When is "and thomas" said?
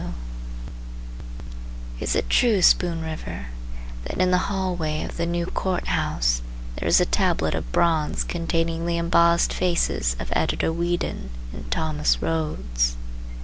11.53-12.19